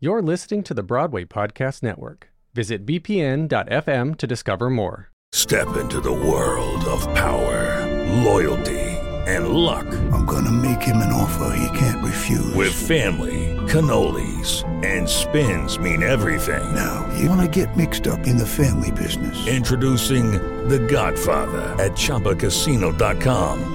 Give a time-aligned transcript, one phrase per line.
[0.00, 2.28] You're listening to the Broadway Podcast Network.
[2.54, 5.08] Visit bpn.fm to discover more.
[5.32, 7.84] Step into the world of power,
[8.22, 8.78] loyalty,
[9.26, 9.86] and luck.
[10.12, 12.54] I'm gonna make him an offer he can't refuse.
[12.54, 16.74] With family, cannolis, and spins mean everything.
[16.76, 19.48] Now, you wanna get mixed up in the family business.
[19.48, 20.30] Introducing
[20.68, 23.74] The Godfather at ChumbaCasino.com.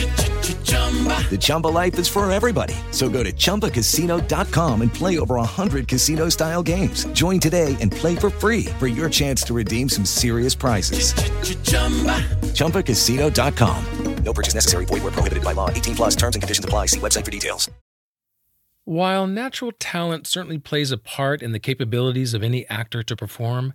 [1.29, 2.75] The Chumba life is for everybody.
[2.91, 7.05] So go to ChumbaCasino.com and play over 100 casino style games.
[7.13, 11.13] Join today and play for free for your chance to redeem some serious prizes.
[12.53, 13.85] ChumbaCasino.com.
[14.23, 14.85] No purchase necessary.
[14.85, 15.69] Void where prohibited by law.
[15.69, 16.87] 18 plus terms and conditions apply.
[16.87, 17.69] See website for details.
[18.85, 23.73] While natural talent certainly plays a part in the capabilities of any actor to perform,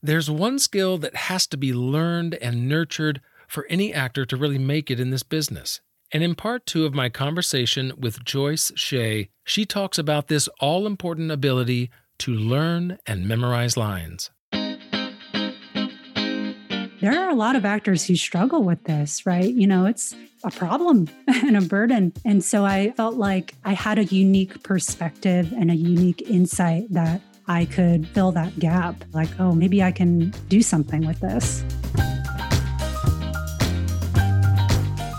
[0.00, 4.58] there's one skill that has to be learned and nurtured for any actor to really
[4.58, 5.80] make it in this business.
[6.14, 10.86] And in part two of my conversation with Joyce Hshieh, she talks about this all
[10.86, 14.30] important ability to learn and memorize lines.
[17.00, 19.52] There are a lot of actors who struggle with this, right?
[19.52, 22.12] You know, it's a problem and a burden.
[22.24, 27.22] And so I felt like I had a unique perspective and a unique insight that
[27.48, 29.04] I could fill that gap.
[29.12, 31.64] Like, oh, maybe I can do something with this.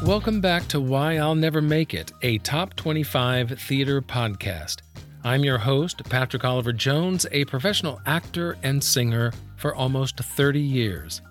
[0.05, 4.81] Welcome back to Why I'll Never Make It, a top 25 theater podcast.
[5.23, 11.23] I'm your host, Patrick Oliver Jones, a professional actor and singer for almost 30 years.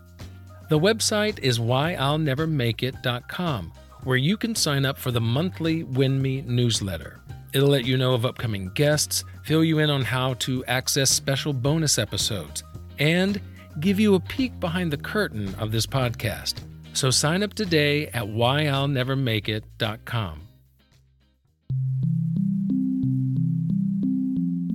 [0.70, 3.72] The website is whyillnevermakeit.com,
[4.02, 7.20] where you can sign up for the monthly WINMI newsletter.
[7.52, 11.52] It'll let you know of upcoming guests, fill you in on how to access special
[11.52, 12.64] bonus episodes,
[12.98, 13.40] and
[13.78, 16.54] give you a peek behind the curtain of this podcast.
[16.94, 20.40] So sign up today at whyillnevermakeit.com.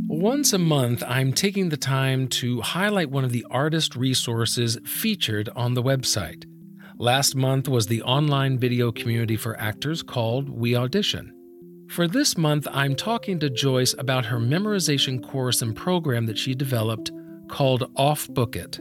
[0.08, 5.48] Once a month, I'm taking the time to highlight one of the artist resources featured
[5.56, 6.44] on the website.
[6.98, 11.34] Last month was the online video community for actors called We Audition.
[11.90, 16.54] For this month, I'm talking to Joyce about her memorization course and program that she
[16.54, 17.12] developed
[17.48, 18.78] called Off Book It.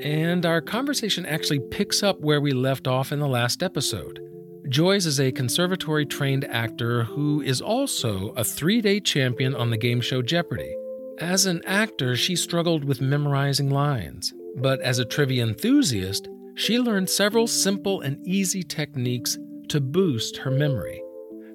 [0.00, 4.20] And our conversation actually picks up where we left off in the last episode.
[4.68, 9.78] Joyce is a conservatory trained actor who is also a three day champion on the
[9.78, 10.74] game show Jeopardy!
[11.18, 17.08] As an actor, she struggled with memorizing lines, but as a trivia enthusiast, she learned
[17.08, 21.00] several simple and easy techniques to boost her memory.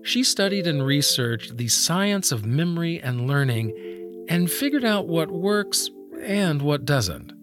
[0.04, 5.90] She studied and researched the science of memory and learning and figured out what works
[6.24, 7.34] and what doesn't.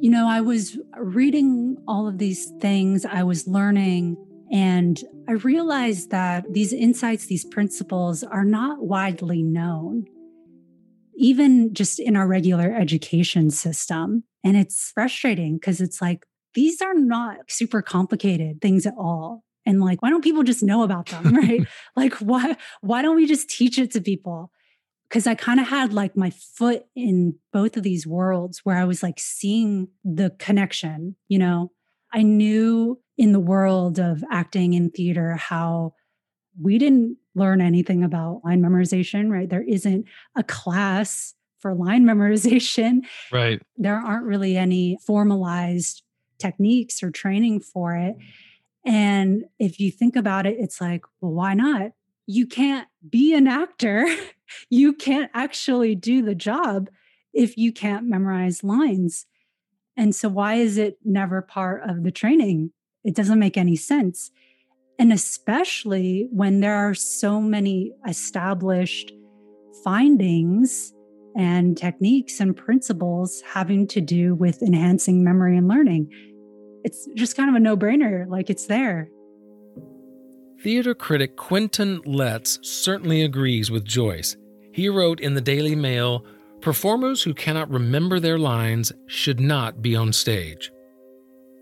[0.00, 4.16] You know, I was reading all of these things, I was learning,
[4.50, 10.06] and I realized that these insights, these principles are not widely known,
[11.16, 14.24] even just in our regular education system.
[14.42, 16.24] And it's frustrating because it's like,
[16.54, 19.44] these are not super complicated things at all.
[19.66, 21.34] And like, why don't people just know about them?
[21.36, 21.66] Right.
[21.94, 24.50] like, why, why don't we just teach it to people?
[25.10, 28.84] Because I kind of had like my foot in both of these worlds where I
[28.84, 31.72] was like seeing the connection, you know.
[32.12, 35.94] I knew in the world of acting in theater how
[36.60, 39.48] we didn't learn anything about line memorization, right?
[39.48, 40.06] There isn't
[40.36, 43.00] a class for line memorization.
[43.32, 43.60] Right.
[43.76, 46.02] There aren't really any formalized
[46.38, 48.16] techniques or training for it.
[48.16, 48.22] Mm.
[48.86, 51.92] And if you think about it, it's like, well, why not?
[52.26, 54.06] You can't be an actor
[54.68, 56.90] you can't actually do the job
[57.32, 59.26] if you can't memorize lines.
[59.96, 62.72] And so, why is it never part of the training?
[63.04, 64.30] It doesn't make any sense.
[64.98, 69.12] And especially when there are so many established
[69.82, 70.92] findings
[71.36, 76.10] and techniques and principles having to do with enhancing memory and learning.
[76.84, 79.08] It's just kind of a no brainer, like it's there.
[80.62, 84.36] Theater critic Quentin Letts certainly agrees with Joyce.
[84.72, 86.24] He wrote in the Daily Mail
[86.60, 90.70] Performers who cannot remember their lines should not be on stage.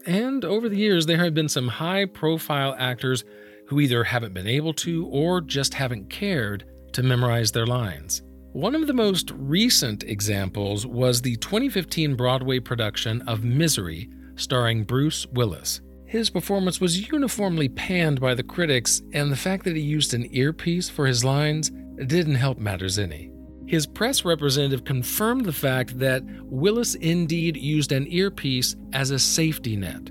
[0.06, 3.25] And over the years, there have been some high profile actors
[3.69, 6.64] who either haven't been able to or just haven't cared
[6.94, 8.22] to memorize their lines.
[8.52, 15.26] One of the most recent examples was the 2015 Broadway production of Misery, starring Bruce
[15.26, 15.81] Willis.
[16.06, 20.34] His performance was uniformly panned by the critics, and the fact that he used an
[20.34, 21.70] earpiece for his lines
[22.06, 23.30] didn't help matters any.
[23.66, 29.76] His press representative confirmed the fact that Willis indeed used an earpiece as a safety
[29.76, 30.10] net.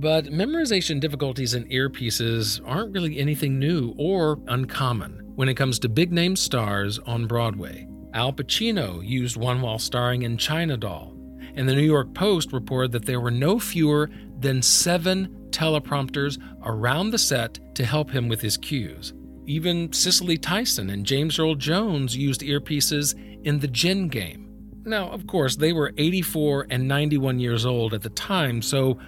[0.00, 5.88] But memorization difficulties in earpieces aren't really anything new or uncommon when it comes to
[5.88, 7.86] big name stars on Broadway.
[8.14, 11.14] Al Pacino used one while starring in China Doll,
[11.54, 14.08] and the New York Post reported that there were no fewer
[14.38, 19.12] than seven teleprompters around the set to help him with his cues.
[19.46, 23.14] Even Cicely Tyson and James Earl Jones used earpieces
[23.44, 24.46] in the Gin game.
[24.84, 28.98] Now, of course, they were 84 and 91 years old at the time, so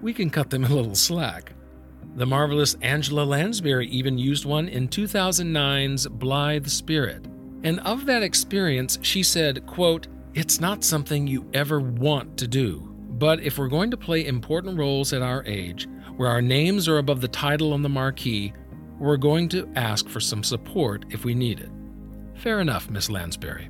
[0.00, 1.52] we can cut them a little slack.
[2.14, 7.26] The marvelous Angela Lansbury even used one in 2009's Blithe Spirit.
[7.64, 12.94] And of that experience, she said, quote, It's not something you ever want to do,
[13.10, 16.98] but if we're going to play important roles at our age, where our names are
[16.98, 18.52] above the title on the marquee,
[18.98, 21.70] we're going to ask for some support if we need it.
[22.34, 23.68] Fair enough, Miss Lansbury.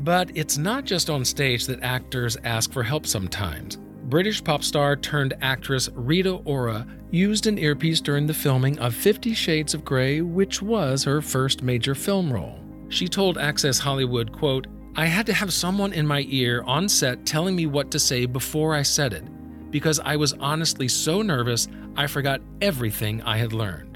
[0.00, 3.78] But it's not just on stage that actors ask for help sometimes.
[4.04, 9.32] British pop star turned actress Rita Ora used an earpiece during the filming of Fifty
[9.32, 12.58] Shades of Grey, which was her first major film role.
[12.90, 17.24] She told Access Hollywood, quote, I had to have someone in my ear on set
[17.24, 19.24] telling me what to say before I said it,
[19.70, 23.93] because I was honestly so nervous I forgot everything I had learned.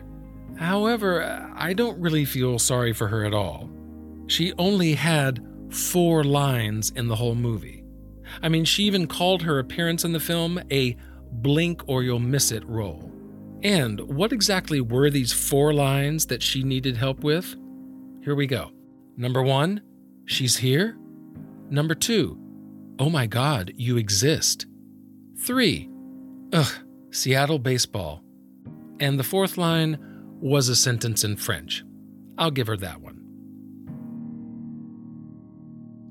[0.58, 3.70] However, I don't really feel sorry for her at all.
[4.26, 7.84] She only had four lines in the whole movie.
[8.43, 10.96] I mean, she even called her appearance in the film a
[11.31, 13.12] blink or you'll miss it role.
[13.62, 17.54] And what exactly were these four lines that she needed help with?
[18.22, 18.72] Here we go.
[19.16, 19.81] Number one,
[20.26, 20.96] she's here.
[21.70, 22.38] Number two,
[22.99, 24.66] oh my God, you exist.
[25.40, 25.88] Three,
[26.52, 26.72] ugh,
[27.11, 28.22] Seattle baseball.
[29.00, 30.07] And the fourth line
[30.40, 31.85] was a sentence in French.
[32.37, 33.19] I'll give her that one.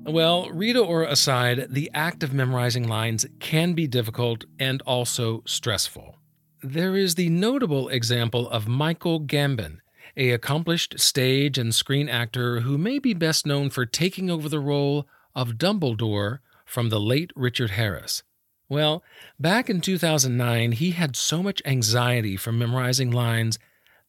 [0.04, 6.16] Well, Rita Ora aside, the act of memorizing lines can be difficult and also stressful.
[6.62, 9.78] There is the notable example of Michael Gambon,
[10.16, 14.60] a accomplished stage and screen actor who may be best known for taking over the
[14.60, 18.22] role of Dumbledore from the late Richard Harris.
[18.68, 19.02] Well,
[19.38, 23.58] back in 2009, he had so much anxiety from memorizing lines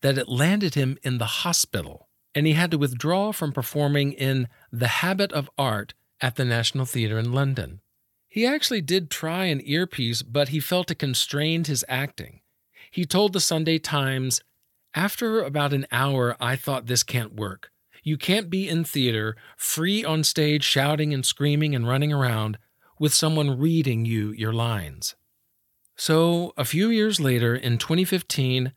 [0.01, 4.47] that it landed him in the hospital and he had to withdraw from performing in
[4.71, 7.81] The Habit of Art at the National Theatre in London.
[8.27, 12.41] He actually did try an earpiece, but he felt it constrained his acting.
[12.91, 14.41] He told the Sunday Times,
[14.93, 17.71] After about an hour, I thought this can't work.
[18.03, 22.57] You can't be in theater, free on stage, shouting and screaming and running around,
[22.99, 25.15] with someone reading you your lines.
[25.95, 28.71] So, a few years later, in 2015,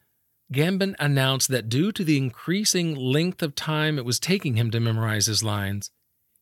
[0.53, 4.81] Gambon announced that due to the increasing length of time it was taking him to
[4.81, 5.91] memorize his lines,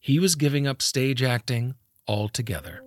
[0.01, 1.77] he was giving up stage acting
[2.09, 2.83] altogether.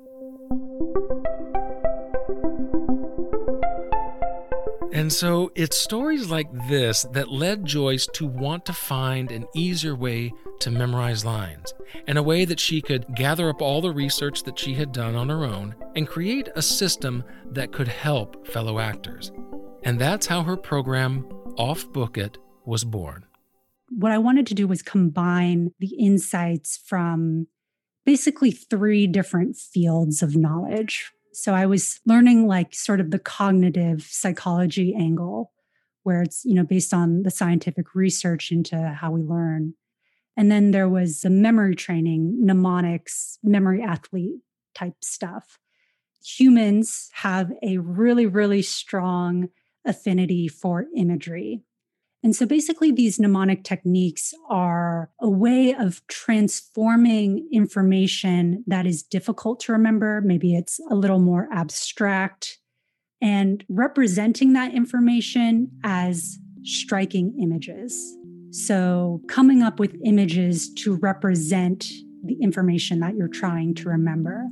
[4.92, 9.96] And so it's stories like this that led Joyce to want to find an easier
[9.96, 11.74] way to memorize lines,
[12.06, 15.16] and a way that she could gather up all the research that she had done
[15.16, 19.32] on her own and create a system that could help fellow actors.
[19.86, 23.25] And that's how her program, Off Book It, was born.
[23.90, 27.48] What I wanted to do was combine the insights from
[28.06, 31.12] basically three different fields of knowledge.
[31.34, 35.52] So I was learning like sort of the cognitive psychology angle
[36.04, 39.74] where it's, you know, based on the scientific research into how we learn.
[40.38, 44.40] And then there was the memory training, mnemonics, memory athlete
[44.74, 45.60] type stuff.
[46.25, 49.50] Humans have a really, really strong
[49.86, 51.62] affinity for imagery.
[52.24, 59.60] And so basically, these mnemonic techniques are a way of transforming information that is difficult
[59.62, 60.22] to remember.
[60.24, 62.60] Maybe it's a little more abstract
[63.22, 68.18] and representing that information as striking images.
[68.52, 71.90] So, coming up with images to represent
[72.24, 74.48] the information that you're trying to remember.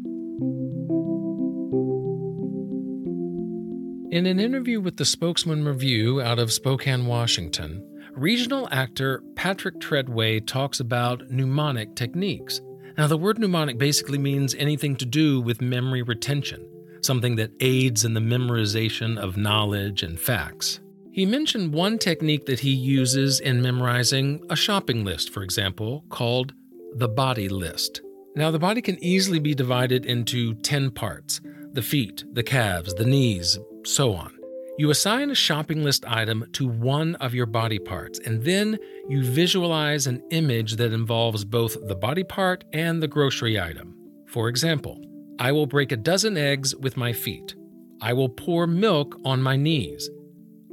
[4.11, 10.41] In an interview with the Spokesman Review out of Spokane, Washington, regional actor Patrick Treadway
[10.41, 12.59] talks about mnemonic techniques.
[12.97, 16.67] Now, the word mnemonic basically means anything to do with memory retention,
[16.99, 20.81] something that aids in the memorization of knowledge and facts.
[21.13, 26.53] He mentioned one technique that he uses in memorizing a shopping list, for example, called
[26.95, 28.01] the body list.
[28.35, 31.39] Now, the body can easily be divided into 10 parts
[31.73, 34.37] the feet, the calves, the knees, so on.
[34.77, 39.23] You assign a shopping list item to one of your body parts, and then you
[39.23, 43.95] visualize an image that involves both the body part and the grocery item.
[44.27, 44.99] For example,
[45.39, 47.55] I will break a dozen eggs with my feet.
[48.01, 50.09] I will pour milk on my knees.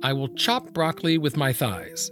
[0.03, 2.11] I will chop broccoli with my thighs.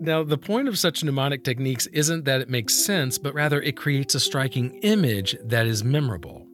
[0.00, 3.76] Now, the point of such mnemonic techniques isn't that it makes sense, but rather it
[3.76, 6.46] creates a striking image that is memorable.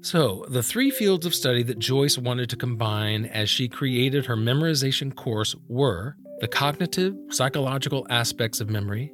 [0.00, 4.36] So, the three fields of study that Joyce wanted to combine as she created her
[4.36, 9.12] memorization course were the cognitive, psychological aspects of memory,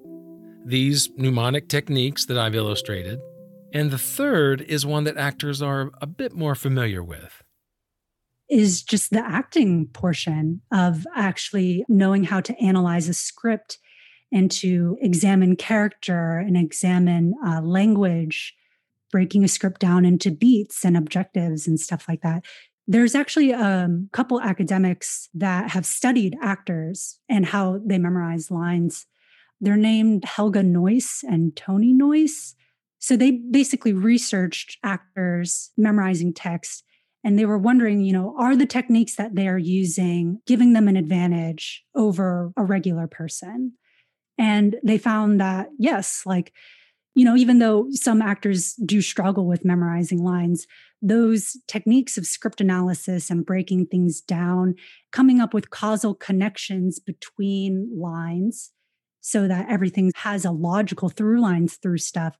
[0.66, 3.18] these mnemonic techniques that I've illustrated,
[3.72, 7.42] and the third is one that actors are a bit more familiar with.
[8.50, 13.78] Is just the acting portion of actually knowing how to analyze a script
[14.30, 18.54] and to examine character and examine uh, language
[19.14, 22.44] breaking a script down into beats and objectives and stuff like that.
[22.88, 29.06] There's actually a couple academics that have studied actors and how they memorize lines.
[29.60, 32.56] They're named Helga Noice and Tony Noice.
[32.98, 36.82] So they basically researched actors memorizing text
[37.22, 40.96] and they were wondering, you know, are the techniques that they're using giving them an
[40.96, 43.74] advantage over a regular person?
[44.38, 46.52] And they found that yes, like
[47.14, 50.66] you know, even though some actors do struggle with memorizing lines,
[51.00, 54.74] those techniques of script analysis and breaking things down,
[55.12, 58.72] coming up with causal connections between lines
[59.20, 62.36] so that everything has a logical through lines through stuff,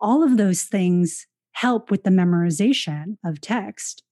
[0.00, 4.02] all of those things help with the memorization of text.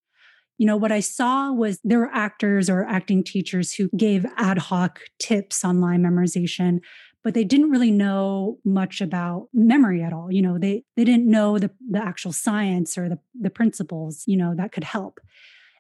[0.59, 4.59] You know, what I saw was there were actors or acting teachers who gave ad
[4.59, 6.81] hoc tips on line memorization
[7.29, 10.33] but they didn't really know much about memory at all.
[10.33, 14.35] You know, they they didn't know the the actual science or the the principles, you
[14.35, 15.21] know, that could help.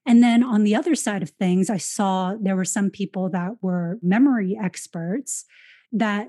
[0.04, 3.52] And then on the other side of things, I saw there were some people that
[3.62, 5.46] were memory experts
[5.90, 6.28] that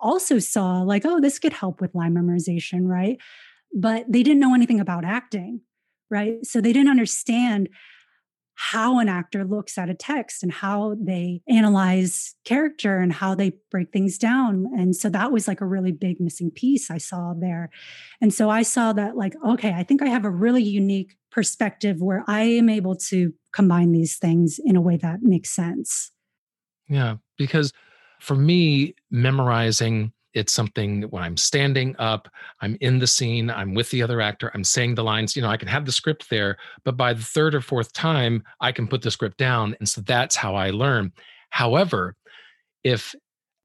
[0.00, 3.18] also saw like, oh, this could help with line memorization, right?
[3.74, 5.62] But they didn't know anything about acting,
[6.12, 6.46] right?
[6.46, 7.70] So they didn't understand
[8.62, 13.52] how an actor looks at a text and how they analyze character and how they
[13.70, 14.66] break things down.
[14.76, 17.70] And so that was like a really big missing piece I saw there.
[18.20, 22.02] And so I saw that, like, okay, I think I have a really unique perspective
[22.02, 26.12] where I am able to combine these things in a way that makes sense.
[26.86, 27.16] Yeah.
[27.38, 27.72] Because
[28.20, 32.28] for me, memorizing it's something when I'm standing up,
[32.60, 35.48] I'm in the scene, I'm with the other actor, I'm saying the lines, you know,
[35.48, 38.86] I can have the script there, but by the third or fourth time, I can
[38.86, 39.76] put the script down.
[39.78, 41.12] And so that's how I learn.
[41.50, 42.14] However,
[42.84, 43.14] if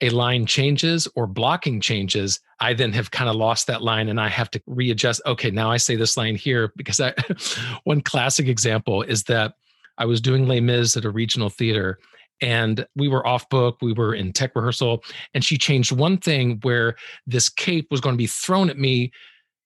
[0.02, 4.20] a line changes or blocking changes, I then have kind of lost that line and
[4.20, 5.22] I have to readjust.
[5.26, 7.14] Okay, now I say this line here because I,
[7.84, 9.54] one classic example is that
[9.98, 12.00] I was doing Les Mis at a regional theater
[12.42, 16.60] and we were off book we were in tech rehearsal and she changed one thing
[16.64, 19.12] where this cape was going to be thrown at me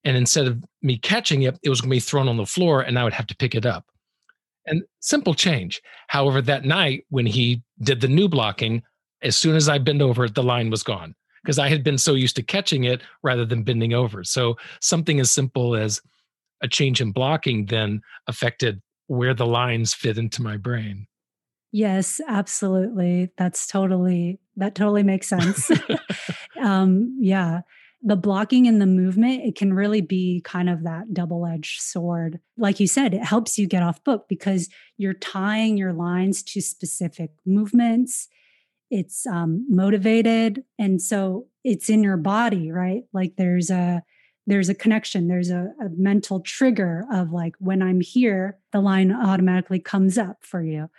[0.04, 2.82] and instead of me catching it it was going to be thrown on the floor
[2.82, 3.86] and i would have to pick it up.
[4.66, 5.82] And simple change.
[6.08, 8.84] However that night when he did the new blocking
[9.22, 12.14] as soon as i bent over the line was gone because i had been so
[12.14, 14.24] used to catching it rather than bending over.
[14.24, 16.02] So something as simple as
[16.62, 21.08] a change in blocking then affected where the lines fit into my brain
[21.72, 23.30] Yes, absolutely.
[23.38, 25.72] That's totally that totally makes sense.
[26.62, 27.62] um, yeah.
[28.02, 32.40] The blocking and the movement, it can really be kind of that double-edged sword.
[32.58, 36.62] Like you said, it helps you get off book because you're tying your lines to
[36.62, 38.30] specific movements.
[38.90, 40.64] It's um, motivated.
[40.78, 43.04] And so it's in your body, right?
[43.12, 44.04] Like there's a
[44.48, 49.12] there's a connection there's a, a, mental trigger of like when i'm here the line
[49.12, 50.90] automatically comes up for you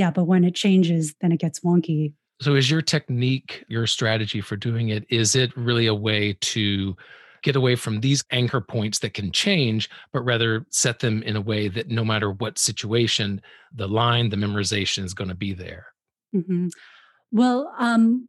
[0.00, 2.14] yeah, but when it changes, then it gets wonky.
[2.40, 6.96] So is your technique, your strategy for doing it, is it really a way to
[7.42, 11.40] get away from these anchor points that can change, but rather set them in a
[11.40, 13.42] way that no matter what situation,
[13.74, 15.88] the line, the memorization is going to be there?
[16.34, 16.68] Mm-hmm.
[17.30, 18.26] Well, um,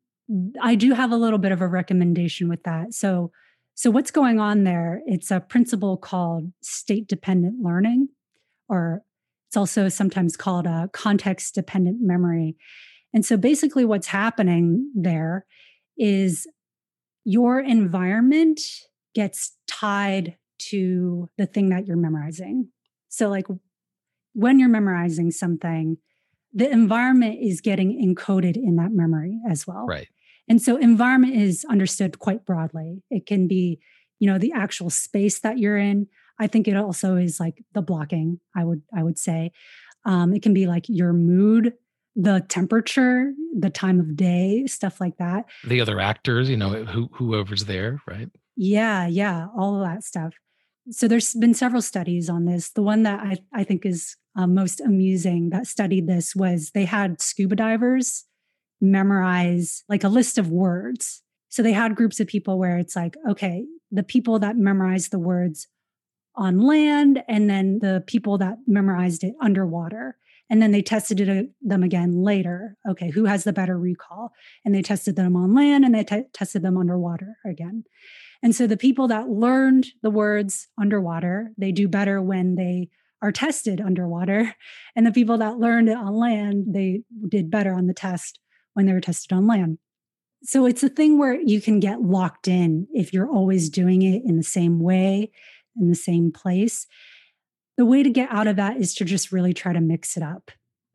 [0.62, 2.94] I do have a little bit of a recommendation with that.
[2.94, 3.32] So,
[3.75, 5.01] so what's going on there?
[5.06, 8.10] It's a principle called state dependent learning,
[8.68, 9.04] or
[9.51, 12.55] it's also sometimes called a context dependent memory.
[13.13, 15.46] And so basically, what's happening there
[15.98, 16.48] is
[17.25, 18.62] your environment
[19.13, 20.38] gets tied
[20.70, 22.70] to the thing that you're memorizing.
[23.10, 23.46] So, like
[24.31, 25.98] when you're memorizing something,
[26.53, 29.86] the environment is getting encoded in that memory as well.
[29.86, 30.08] Right.
[30.48, 33.03] And so, environment is understood quite broadly.
[33.10, 33.81] It can be
[34.22, 36.08] you know, the actual space that you're in.
[36.40, 39.52] I think it also is like the blocking, I would I would say.
[40.06, 41.74] Um, it can be like your mood,
[42.16, 45.46] the temperature, the time of day, stuff like that.
[45.66, 48.30] The other actors, you know, who whoever's there, right?
[48.56, 50.34] Yeah, yeah, all of that stuff.
[50.90, 52.72] So there's been several studies on this.
[52.72, 56.86] The one that I, I think is uh, most amusing that studied this was they
[56.86, 58.26] had scuba divers
[58.82, 61.22] memorize like a list of words.
[61.50, 65.20] So they had groups of people where it's like, okay, the people that memorized the
[65.20, 65.68] words
[66.36, 70.18] on land and then the people that memorized it underwater.
[70.50, 72.76] And then they tested it, uh, them again later.
[72.90, 74.34] Okay, who has the better recall?
[74.66, 77.86] And they tested them on land and they t- tested them underwater again.
[78.44, 82.90] And so the people that learned the words underwater, they do better when they
[83.22, 84.56] are tested underwater.
[84.94, 88.40] And the people that learned it on land, they did better on the test
[88.74, 89.78] when they were tested on land.
[90.44, 94.24] So it's a thing where you can get locked in if you're always doing it
[94.26, 95.32] in the same way,
[95.80, 96.88] in the same place.
[97.78, 100.24] The way to get out of that is to just really try to mix it
[100.24, 100.51] up.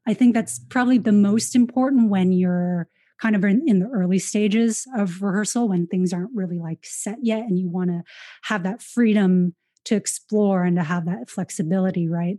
[0.07, 2.89] I think that's probably the most important when you're
[3.21, 7.19] kind of in, in the early stages of rehearsal when things aren't really like set
[7.23, 8.03] yet and you want to
[8.45, 9.55] have that freedom
[9.87, 12.39] to explore and to have that flexibility, right?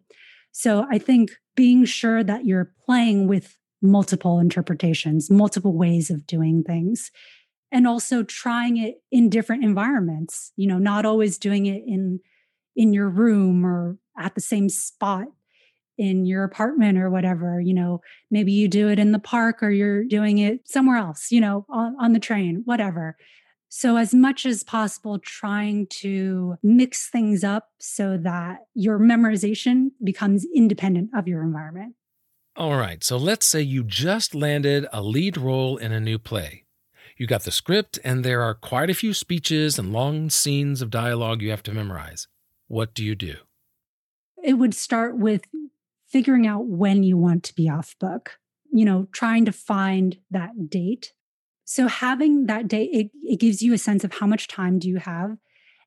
[0.52, 6.64] So I think being sure that you're playing with multiple interpretations, multiple ways of doing
[6.64, 7.12] things,
[7.72, 12.20] and also trying it in different environments, you know, not always doing it in
[12.76, 15.28] in your room or at the same spot
[15.98, 18.02] in your apartment or whatever you know.
[18.30, 21.66] Maybe you do it in the park or you're doing it somewhere else you know
[21.70, 23.18] on, on the train whatever.
[23.70, 30.46] So as much as possible trying to mix things up so that your memorization becomes
[30.56, 31.96] independent of your environment.
[32.56, 36.64] All right, so let's say you just landed a lead role in a new play.
[37.18, 40.90] You got the script, and there are quite a few speeches and long scenes of
[40.90, 42.28] dialogue you have to memorize.
[42.68, 43.36] What do you do?
[44.44, 45.42] It would start with
[46.08, 48.38] figuring out when you want to be off book,
[48.72, 51.14] you know, trying to find that date.
[51.66, 54.88] So having that date, it, it gives you a sense of how much time do
[54.88, 55.38] you have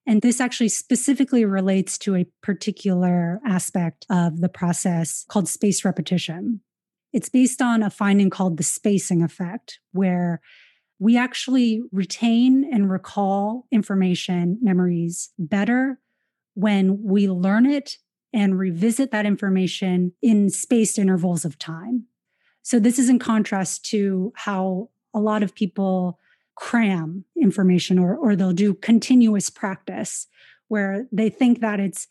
[0.07, 6.61] and this actually specifically relates to a particular aspect of the process called space repetition.
[7.12, 10.40] It's based on a finding called the spacing effect, where
[11.00, 15.98] we actually retain and recall information, memories better
[16.54, 17.96] when we learn it
[18.32, 22.04] and revisit that information in spaced intervals of time.
[22.62, 26.18] So, this is in contrast to how a lot of people
[26.54, 30.26] cram information or, or they'll do continuous practice
[30.68, 32.06] where they think that it's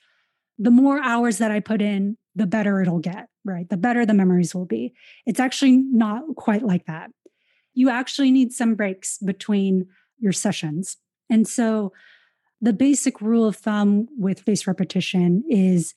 [0.57, 3.69] the more hours that I put in, the better it'll get, right?
[3.69, 4.93] The better the memories will be.
[5.27, 7.11] It's actually not quite like that.
[7.79, 9.87] You actually need some breaks between
[10.17, 10.97] your sessions.
[11.29, 11.93] And so
[12.59, 15.93] the basic rule of thumb with space repetition is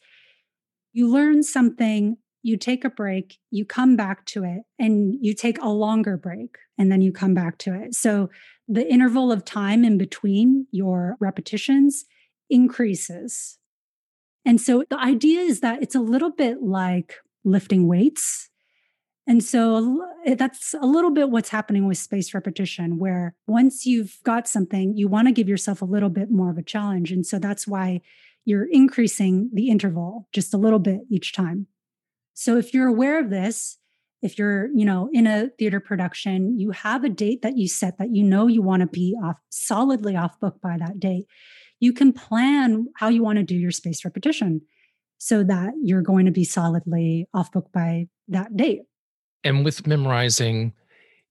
[0.92, 5.60] you learn something, you take a break, you come back to it, and you take
[5.60, 7.96] a longer break, and then you come back to it.
[7.96, 8.30] So
[8.68, 12.04] the interval of time in between your repetitions
[12.48, 13.58] increases.
[14.44, 18.50] And so the idea is that it's a little bit like lifting weights.
[19.26, 24.18] And so eh, that's a little bit what's happening with spaced repetition, where once you've
[24.24, 27.12] got something, you want to give yourself a little bit more of a challenge.
[27.12, 28.00] And so that's why
[28.44, 31.68] you're increasing the interval just a little bit each time.
[32.34, 33.78] So if you're aware of this,
[34.22, 37.98] if you're you know in a theater production you have a date that you set
[37.98, 41.26] that you know you want to be off solidly off book by that date
[41.80, 44.60] you can plan how you want to do your spaced repetition
[45.18, 48.82] so that you're going to be solidly off book by that date
[49.44, 50.72] and with memorizing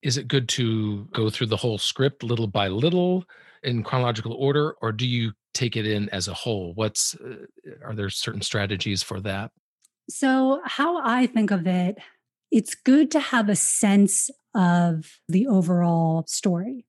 [0.01, 3.23] is it good to go through the whole script little by little
[3.63, 7.45] in chronological order or do you take it in as a whole what's uh,
[7.85, 9.51] are there certain strategies for that
[10.09, 11.97] so how i think of it
[12.51, 16.85] it's good to have a sense of the overall story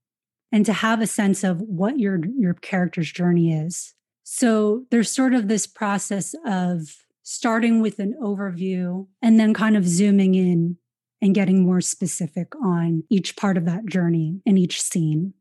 [0.51, 3.95] and to have a sense of what your your character's journey is.
[4.25, 9.87] So there's sort of this process of starting with an overview and then kind of
[9.87, 10.77] zooming in
[11.23, 15.33] and getting more specific on each part of that journey and each scene,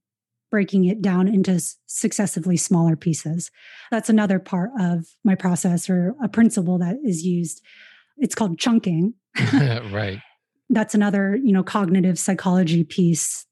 [0.52, 3.50] breaking it down into successively smaller pieces.
[3.90, 7.62] That's another part of my process or a principle that is used.
[8.18, 9.16] It's called chunking.
[9.92, 10.22] right.
[10.70, 13.48] That's another, you know, cognitive psychology piece.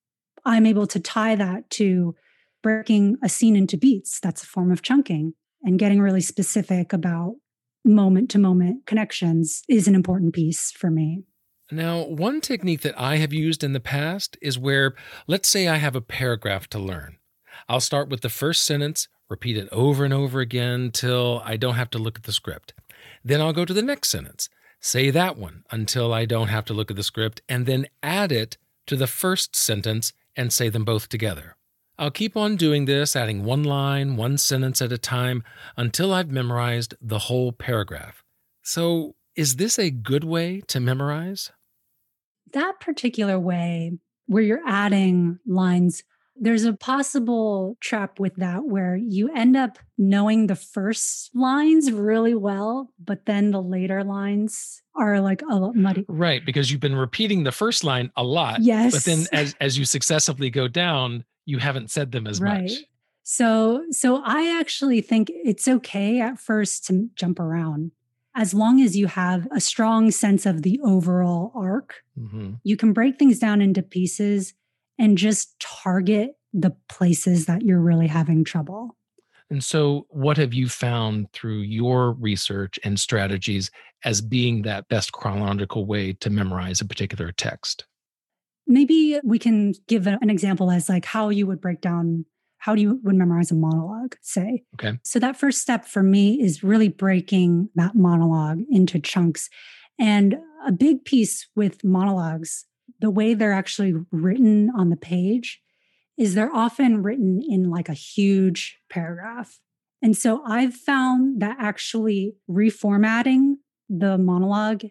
[0.45, 2.15] I'm able to tie that to
[2.61, 4.19] breaking a scene into beats.
[4.19, 7.35] That's a form of chunking and getting really specific about
[7.83, 11.23] moment to moment connections is an important piece for me.
[11.71, 14.95] Now, one technique that I have used in the past is where,
[15.27, 17.17] let's say I have a paragraph to learn.
[17.67, 21.75] I'll start with the first sentence, repeat it over and over again till I don't
[21.75, 22.73] have to look at the script.
[23.23, 26.73] Then I'll go to the next sentence, say that one until I don't have to
[26.73, 30.85] look at the script, and then add it to the first sentence and say them
[30.85, 31.55] both together.
[31.99, 35.43] I'll keep on doing this, adding one line, one sentence at a time,
[35.77, 38.23] until I've memorized the whole paragraph.
[38.63, 41.51] So, is this a good way to memorize?
[42.53, 43.93] That particular way,
[44.27, 46.03] where you're adding lines,
[46.35, 52.33] there's a possible trap with that where you end up knowing the first lines really
[52.33, 56.05] well, but then the later lines are like a lot muddy.
[56.07, 58.61] Right, because you've been repeating the first line a lot.
[58.61, 58.93] Yes.
[58.93, 62.63] But then as as you successively go down, you haven't said them as right.
[62.63, 62.71] much.
[63.23, 67.91] So so I actually think it's okay at first to jump around.
[68.35, 72.55] As long as you have a strong sense of the overall arc, Mm-hmm.
[72.63, 74.53] you can break things down into pieces
[74.97, 78.97] and just target the places that you're really having trouble.
[79.49, 83.71] And so, what have you found through your research and strategies
[84.03, 87.85] as being that best chronological way to memorize a particular text?
[88.67, 92.25] Maybe we can give an example as like how you would break down
[92.59, 94.63] how do you would memorize a monologue, say.
[94.75, 94.99] Okay.
[95.03, 99.49] So that first step for me is really breaking that monologue into chunks.
[99.97, 102.65] And a big piece with monologues,
[102.99, 105.61] the way they're actually written on the page
[106.17, 109.59] is they're often written in like a huge paragraph.
[110.01, 113.55] And so I've found that actually reformatting
[113.89, 114.83] the monologue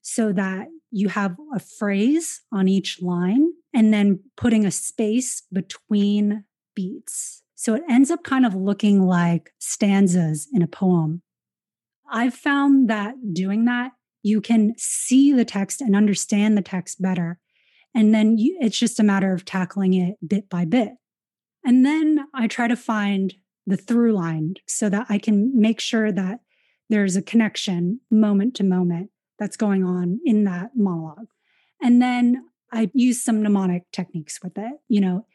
[0.00, 6.44] so that you have a phrase on each line and then putting a space between
[6.74, 7.42] beats.
[7.54, 11.22] So it ends up kind of looking like stanzas in a poem.
[12.10, 17.38] I've found that doing that, you can see the text and understand the text better.
[17.94, 20.92] And then you, it's just a matter of tackling it bit by bit.
[21.64, 23.34] And then I try to find
[23.66, 26.40] the through line so that I can make sure that
[26.88, 31.28] there's a connection moment to moment that's going on in that monologue.
[31.82, 35.26] And then I use some mnemonic techniques with it, you know,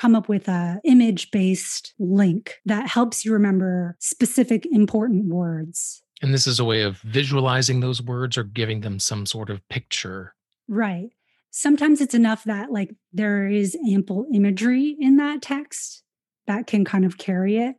[0.00, 6.02] come up with a image based link that helps you remember specific important words.
[6.22, 9.66] And this is a way of visualizing those words or giving them some sort of
[9.68, 10.34] picture.
[10.68, 11.10] Right.
[11.50, 16.02] Sometimes it's enough that like there is ample imagery in that text
[16.46, 17.76] that can kind of carry it.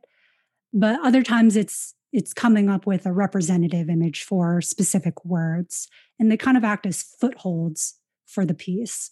[0.72, 5.88] But other times it's it's coming up with a representative image for specific words
[6.20, 9.10] and they kind of act as footholds for the piece.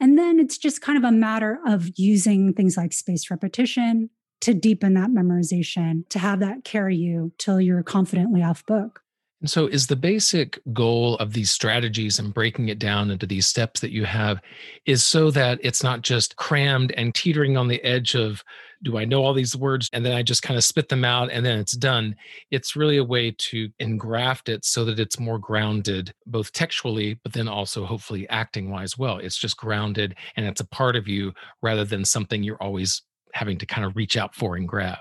[0.00, 4.54] And then it's just kind of a matter of using things like spaced repetition to
[4.54, 9.02] deepen that memorization, to have that carry you till you're confidently off book.
[9.40, 13.46] And so, is the basic goal of these strategies and breaking it down into these
[13.46, 14.40] steps that you have
[14.84, 18.42] is so that it's not just crammed and teetering on the edge of,
[18.82, 19.88] do I know all these words?
[19.92, 22.16] And then I just kind of spit them out and then it's done.
[22.50, 27.32] It's really a way to engraft it so that it's more grounded, both textually, but
[27.32, 29.18] then also hopefully acting wise well.
[29.18, 33.02] It's just grounded and it's a part of you rather than something you're always
[33.34, 34.98] having to kind of reach out for and grab.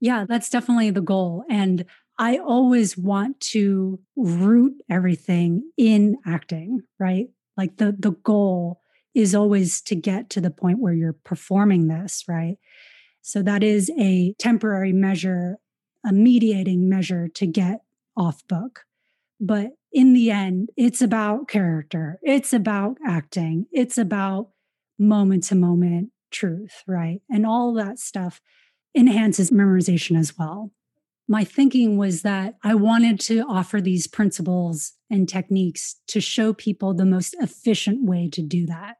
[0.00, 1.44] Yeah, that's definitely the goal.
[1.48, 1.84] And
[2.18, 7.28] I always want to root everything in acting, right?
[7.56, 8.80] Like the the goal
[9.14, 12.56] is always to get to the point where you're performing this, right?
[13.22, 15.58] So that is a temporary measure,
[16.04, 17.82] a mediating measure to get
[18.16, 18.84] off book.
[19.40, 22.18] But in the end, it's about character.
[22.22, 23.66] It's about acting.
[23.72, 24.50] It's about
[24.98, 27.20] moment to moment truth, right?
[27.30, 28.40] And all that stuff
[28.96, 30.72] enhances memorization as well
[31.28, 36.92] my thinking was that I wanted to offer these principles and techniques to show people
[36.92, 38.96] the most efficient way to do that.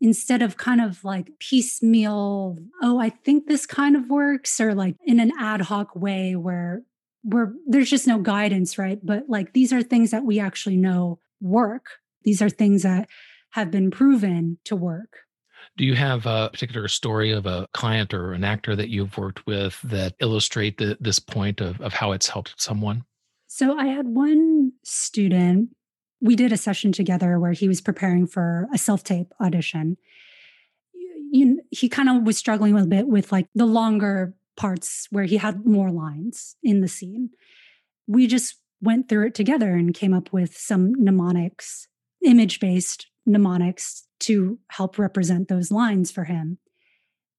[0.00, 4.96] Instead of kind of like piecemeal, oh, I think this kind of works, or like
[5.04, 6.82] in an ad hoc way where
[7.24, 8.98] where there's just no guidance, right?
[9.02, 11.86] But like these are things that we actually know work.
[12.24, 13.08] These are things that
[13.50, 15.18] have been proven to work.
[15.76, 19.46] Do you have a particular story of a client or an actor that you've worked
[19.46, 23.04] with that illustrate the, this point of, of how it's helped someone?
[23.46, 25.70] So I had one student,
[26.20, 29.96] we did a session together where he was preparing for a self tape audition.
[31.30, 35.38] You he kind of was struggling a bit with like the longer parts where he
[35.38, 37.30] had more lines in the scene.
[38.06, 41.88] We just went through it together and came up with some mnemonics,
[42.24, 46.58] image based mnemonics to help represent those lines for him.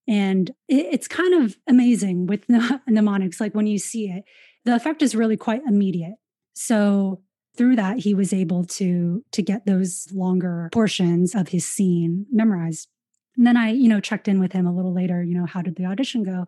[0.07, 2.45] And it, it's kind of amazing with
[2.87, 4.23] mnemonics, like when you see it,
[4.65, 6.15] the effect is really quite immediate.
[6.53, 7.21] So
[7.57, 12.89] through that, he was able to to get those longer portions of his scene memorized.
[13.37, 15.61] And then I, you know, checked in with him a little later, you know, how
[15.61, 16.45] did the audition go?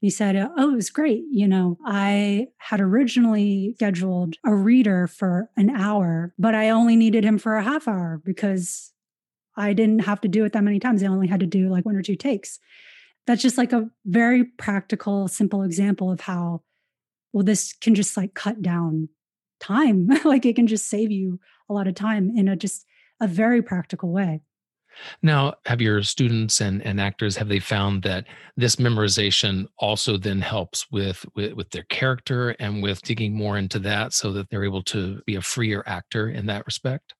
[0.00, 1.24] He said, Oh, it was great.
[1.30, 7.24] You know, I had originally scheduled a reader for an hour, but I only needed
[7.24, 8.92] him for a half hour because
[9.56, 11.02] I didn't have to do it that many times.
[11.02, 12.60] I only had to do like one or two takes.
[13.26, 16.62] That's just like a very practical, simple example of how,
[17.32, 19.08] well, this can just like cut down
[19.58, 20.08] time.
[20.24, 22.86] like it can just save you a lot of time in a just
[23.20, 24.42] a very practical way.
[25.22, 30.40] Now, have your students and, and actors have they found that this memorization also then
[30.40, 34.64] helps with, with with their character and with digging more into that so that they're
[34.64, 37.14] able to be a freer actor in that respect?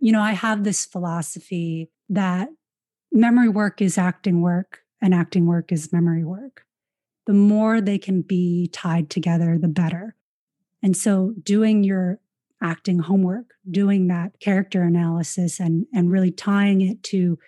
[0.00, 2.48] You know, I have this philosophy that
[3.12, 6.64] memory work is acting work and acting work is memory work.
[7.26, 10.16] The more they can be tied together, the better.
[10.82, 12.18] And so doing your
[12.62, 17.38] acting homework, doing that character analysis and and really tying it to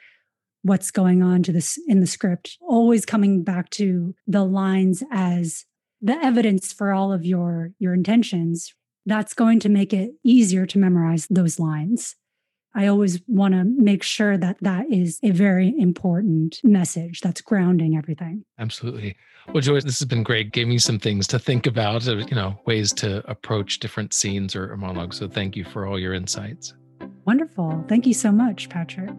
[0.63, 5.65] what's going on to this in the script, always coming back to the lines as
[6.01, 8.73] the evidence for all of your your intentions,
[9.07, 12.17] that's going to make it easier to memorize those lines.
[12.75, 17.97] I always want to make sure that that is a very important message that's grounding
[17.97, 18.45] everything.
[18.59, 19.17] Absolutely.
[19.53, 20.53] Well, Joyce, this has been great.
[20.53, 24.55] Gave me some things to think about, uh, you know, ways to approach different scenes
[24.55, 25.19] or, monologues.
[25.19, 26.75] So thank you for all your insights.
[27.27, 27.85] Wonderful.
[27.89, 29.13] Thank you so much, Patrick.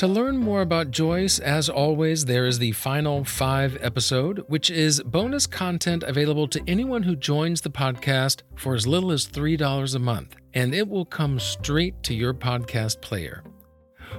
[0.00, 5.02] To learn more about Joyce, as always, there is the final five episode, which is
[5.02, 9.98] bonus content available to anyone who joins the podcast for as little as $3 a
[9.98, 13.44] month, and it will come straight to your podcast player.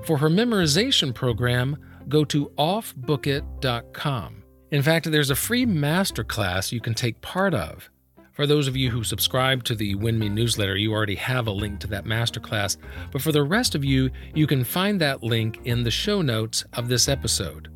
[0.04, 1.76] For her memorization program,
[2.08, 4.44] go to offbookit.com.
[4.70, 7.90] In fact, there's a free masterclass you can take part of.
[8.32, 11.82] For those of you who subscribe to the WINMI newsletter, you already have a link
[11.82, 12.78] to that masterclass.
[13.12, 16.64] But for the rest of you, you can find that link in the show notes
[16.74, 17.68] of this episode.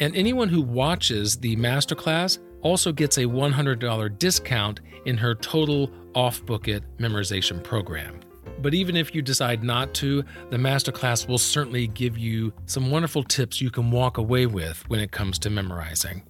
[0.00, 6.44] And anyone who watches the masterclass also gets a $100 discount in her total off
[6.44, 8.18] book it memorization program.
[8.60, 13.22] But even if you decide not to, the masterclass will certainly give you some wonderful
[13.22, 16.22] tips you can walk away with when it comes to memorizing.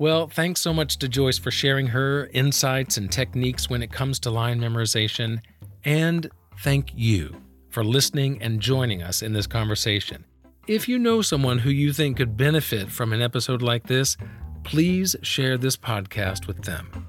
[0.00, 4.18] Well, thanks so much to Joyce for sharing her insights and techniques when it comes
[4.20, 5.40] to line memorization.
[5.84, 7.36] And thank you
[7.68, 10.24] for listening and joining us in this conversation.
[10.66, 14.16] If you know someone who you think could benefit from an episode like this,
[14.64, 17.06] please share this podcast with them.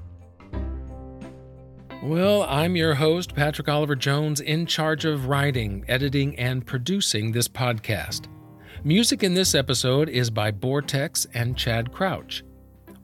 [2.04, 7.48] Well, I'm your host, Patrick Oliver Jones, in charge of writing, editing, and producing this
[7.48, 8.26] podcast.
[8.84, 12.44] Music in this episode is by Bortex and Chad Crouch.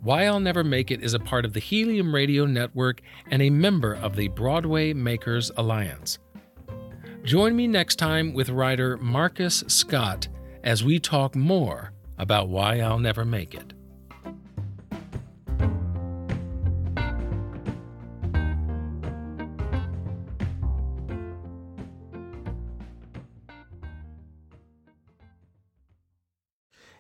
[0.01, 3.49] Why I'll Never Make It is a part of the Helium Radio Network and a
[3.49, 6.19] member of the Broadway Makers Alliance.
[7.23, 10.27] Join me next time with writer Marcus Scott
[10.63, 13.73] as we talk more about why I'll never make it.